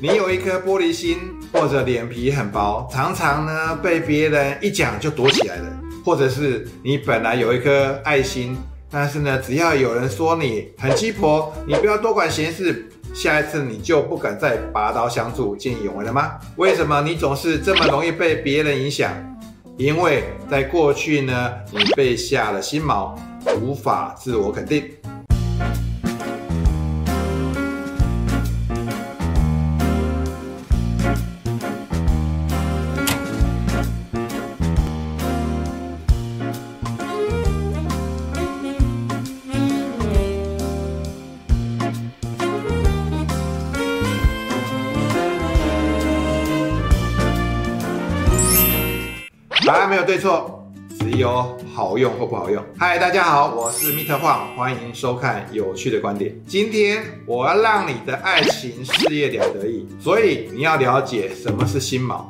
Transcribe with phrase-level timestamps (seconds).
[0.00, 1.18] 你有一颗玻璃心，
[1.52, 5.66] 或者脸皮很薄，常常呢被别人一讲就躲起来了；
[6.04, 8.56] 或者是你本来有一颗爱心，
[8.90, 16.32] 但是呢，只要有人说你很鸡婆，你不要多管闲事，下一次你就不敢再拔刀相助、见义勇为了吗？
[16.56, 19.10] 为什么你总是这么容易被别人影响？
[19.76, 23.16] 因为在过去呢，你被下了心锚，
[23.60, 24.84] 无法自我肯定。
[49.74, 50.64] 答案没有对错，
[51.00, 52.62] 只有好用或不好用。
[52.78, 56.32] 嗨，大家好，我是密特晃，欢迎收看有趣的观点。
[56.46, 62.22] 今天我要让你的爱情事业两得意，所以你要了解什么是心锚。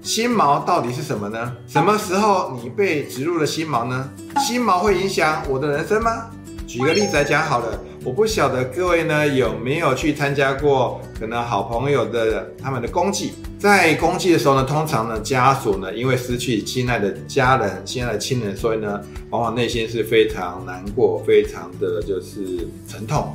[0.00, 1.56] 心锚到底是什么呢？
[1.66, 4.08] 什么时候你被植入了心锚呢？
[4.38, 6.30] 心锚会影响我的人生吗？
[6.68, 19.00] 举个例子来讲好了，我不晓得各位呢有没有去参加过可能好朋友的他们的公祭，在公祭的时候呢，通常呢家属呢因为失去亲爱的家人、亲爱的亲人，所以呢
[19.30, 23.32] 往往内心是非常难过、非常的就是沉痛，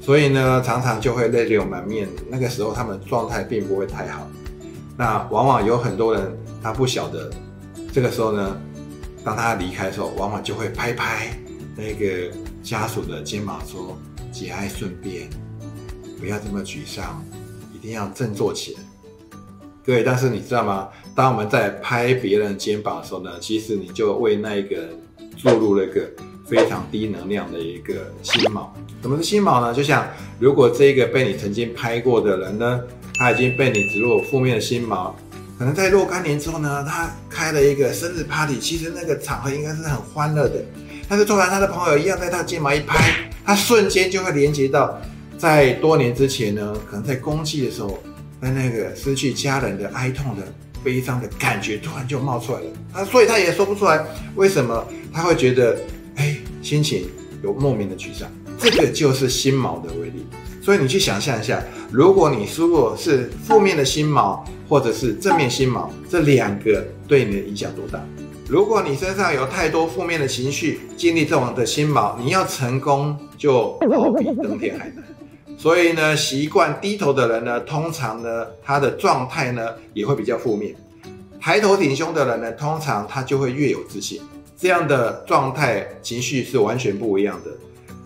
[0.00, 2.08] 所以呢常常就会泪流满面。
[2.28, 4.28] 那个时候他们状态并不会太好，
[4.96, 7.30] 那往往有很多人他不晓得，
[7.92, 8.60] 这个时候呢，
[9.22, 11.38] 当他离开的时候，往往就会拍拍
[11.76, 12.34] 那个。
[12.60, 13.96] 家属的肩膀说
[14.38, 15.28] ：“节哀顺变，
[16.20, 17.20] 不要这么沮丧，
[17.74, 18.80] 一定要振作起来。”
[19.84, 20.88] 各位，但是你知道吗？
[21.12, 24.90] 当我们在拍别人肩膀的时候呢，其实你就为那一个人
[25.36, 26.08] 注入了一个
[26.46, 28.68] 非常低能量的一个心锚。
[29.02, 29.74] 什么是心锚呢？
[29.74, 30.06] 就像
[30.38, 32.80] 如果这个被你曾经拍过的人呢，
[33.14, 35.12] 他已经被你植入负面的心锚，
[35.58, 40.62] 可能在若干年之后呢，他开了一个生日 party，其实那个场合应该是很欢乐的。
[41.08, 45.00] 但是突然，他的朋友一样在他肩膀一拍，他瞬间就会连接到
[45.38, 47.98] 在多年之前呢，可能在公祭的时候，
[48.42, 50.42] 在那个失去家人的哀痛的
[50.84, 52.66] 悲伤的感觉突然就冒出来了。
[52.92, 54.04] 他所以他也说不出来
[54.34, 55.78] 为什么他会觉得
[56.16, 57.08] 哎心情
[57.42, 58.30] 有莫名的沮丧。
[58.58, 60.26] 这个就是心锚的威力。
[60.60, 67.98] 所以你去想象一下，如果你如果是负面的心锚，或者是正面心锚，这两个对你的影响多大？
[68.48, 75.04] 如果你身上有太多负面的情绪，经历这种的心锚，你要成功就好比登天还难。
[75.58, 80.72] 所以呢，习惯低头的人呢，通常呢，他的状态呢也会比较负面；
[81.38, 84.18] 抬头挺胸的人呢，通常他就会越有自信。
[84.56, 87.50] 这样的状态情绪是完全不一样的。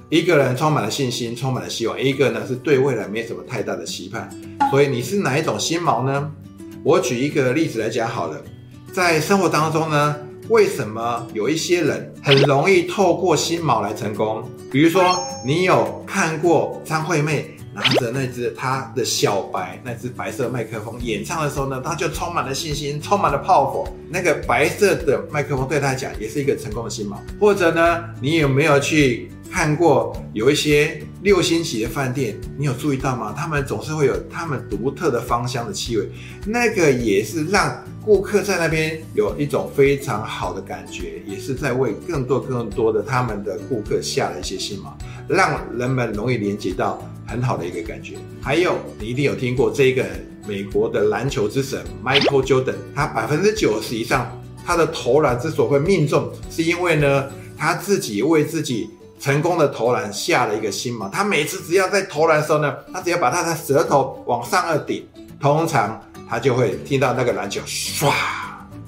[0.09, 4.29] 一个人充满了信心，充满了希望；一个呢是对未来没什么太大的期盼。
[4.73, 6.29] 所以你是哪一种心锚呢？
[6.83, 8.43] 我举一个例子来讲好了，
[8.93, 10.17] 在生活当中呢。
[10.49, 14.43] 为什么有一些人很容易透过心锚来成功？
[14.71, 23.87] 比如说，你有看过张惠妹拿着那只她的小白那只白色麦克风演唱的时候呢，她就充满了信心，充满了炮火。
[24.11, 27.17] 那个白色的麦克风对她来讲也是一个成功的心锚。
[27.41, 32.41] 或者呢，你有没有去看过有一些六星级的饭店？
[32.57, 33.35] 你有注意到吗？
[33.37, 36.09] 他们总是会有他们独特的芳香的气味，
[36.47, 37.85] 那个也是让。
[38.05, 44.91] 顾客在那边有一种非常好的感觉，也是在为更多更多的他们的顾客下了一些心锚，
[45.29, 48.17] 让人们容易连接到很好的一个感觉。
[48.41, 50.05] 还有，你一定有听过这个
[50.49, 54.37] 美国的篮球之神 Michael Jordan，他百分之九十以上
[54.67, 58.91] 他的投篮之所以会命中，是因为呢他自己为自己
[59.23, 61.09] 成功的投篮下了一个心锚。
[61.09, 65.07] 他每次只要在投篮的时候呢，他只要把他的舌头往上二顶，
[65.41, 66.03] 通常。
[66.29, 68.11] 他就会听到那个篮球唰，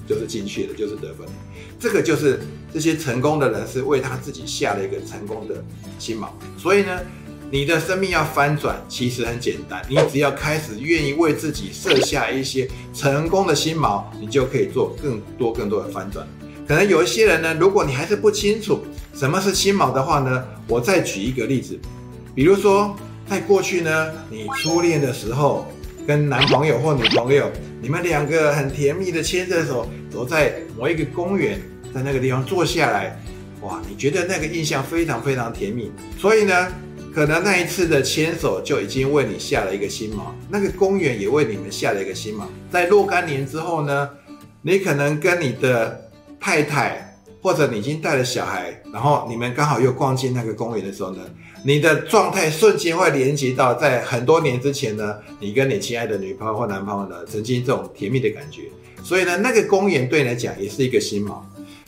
[0.08, 1.26] 就是进去了，就是得分。
[1.78, 2.40] 这个就是
[2.72, 5.62] 这些成功的人是为他自己下了一个成功的
[5.98, 6.26] 心锚。
[6.56, 6.98] 所以呢，
[7.50, 16.26] 你的生命要翻转，其实很简单，你只要开始愿意为自己设下一些成功的心锚，你就可以做更多更多的翻转。
[16.66, 18.80] 可能有一些人呢，如果你还是不清楚
[19.14, 21.78] 什么是心锚的话呢，我再举一个例子，
[22.34, 22.94] 比如说
[23.28, 25.66] 在过去呢，你初恋的时候。
[26.06, 27.50] 跟男朋友或女朋友，
[27.80, 31.58] 你们两个很甜蜜的牵着手走在某一个公园，
[31.94, 33.18] 在那个地方坐下来，
[33.62, 35.90] 哇，你觉得那个印象非常非常甜蜜。
[36.18, 36.68] 所以呢，
[37.14, 42.42] 可能那一次的牵手就已经为你下了一个心锚，那个公园也为你们下了一个心锚。
[42.70, 44.10] 在若干年之后呢，
[44.60, 47.13] 你可能跟你的太太
[47.44, 51.20] 或者你已经带了小孩，然后你们刚好又逛进那个公园的时候呢，
[51.62, 58.62] 你的状态瞬间会连接到在很多年之前呢，你跟你亲爱的女朋友或男朋友呢，曾经这种甜蜜的感觉。
[59.02, 61.42] 所以呢，那个公园对你来讲也是一个新锚，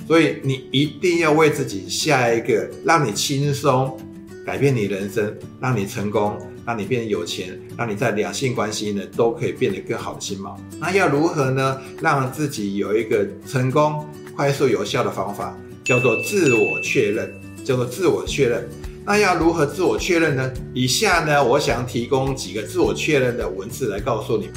[0.06, 3.98] 所以你一定要为自己下一个让你轻松、
[4.44, 6.36] 改变你人生、让你成功、
[6.66, 10.54] 让你变得有钱、让你在两性关系呢都可以变得更好的新锚。
[10.78, 11.80] 那要如何呢？
[12.02, 14.06] 让自己有一个成功、
[14.36, 17.32] 快速、有效的方法，叫做自我确认，
[17.64, 18.68] 叫做自我确认。
[19.02, 20.52] 那要如何自我确认呢？
[20.74, 24.50] 以下呢，我想提供几个自我确认的文字来告诉你。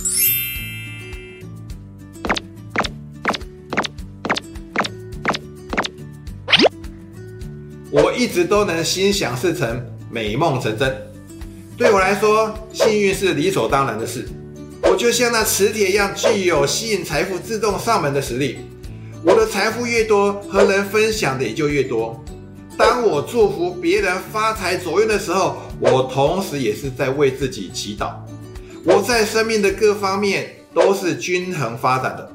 [7.90, 10.94] 我一直都能心想事成，美梦成真。
[11.78, 14.28] 对我来说，幸运是理所当然的事。
[14.84, 18.58] 我就像那磁铁一样，具有吸引财富自动上门的实力。
[19.22, 22.24] 我的财富越多，和人分享的也就越多。
[22.78, 28.14] 当我祝福别人发财走运的时候，我同时也是在为自己祈祷。
[28.86, 32.32] 我在生命的各方面都是均衡发展的。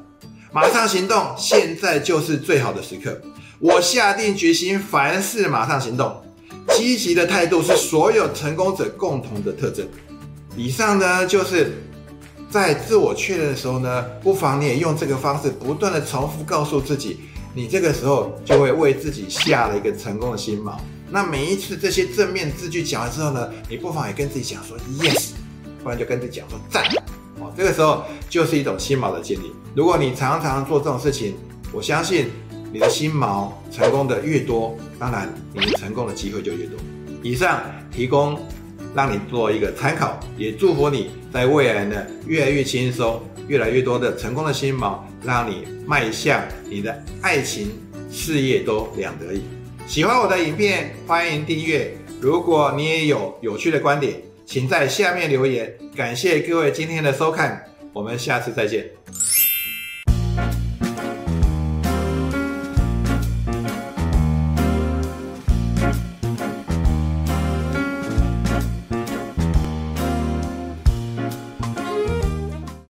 [0.51, 3.19] 马上行动，现在就是最好的时刻。
[3.57, 6.21] 我下定决心，凡事马上行动。
[6.69, 9.87] 积极的态度是所有成功者共同的特征。
[10.55, 11.73] 以上呢，就是
[12.55, 17.19] 在自我确认的时候呢，不妨你也用这个方式，不断的重复告诉自己，
[17.53, 20.71] 你这个时候就会为自己下了一个成功的心锚。
[21.11, 25.31] 那每一次这些正面字句讲完之后呢，你不妨也跟自己讲说 yes，
[25.83, 26.81] 不然就跟自己讲说赞。
[27.41, 29.51] 哦，这个时候就是一种心锚的建立。
[29.75, 31.35] 如果你常常做这种事情，
[31.73, 32.29] 我相信。
[32.73, 36.77] 你的心锚成功的越多，当然你成功的机会就越多。
[37.23, 38.37] 以上提供
[38.95, 47.71] 让你做一个参考，也祝福你在未来呢越来越轻松，越来越多的成功的心锚，让你迈向你的爱情
[48.09, 49.41] 事业都两得意。
[49.85, 51.93] 喜欢我的影片，欢迎订阅。
[52.21, 54.15] 如果你也有有趣的观点，
[54.45, 55.71] 请在下面留言。
[55.95, 57.61] 感谢各位今天的收看，
[57.93, 58.89] 我们下次再见。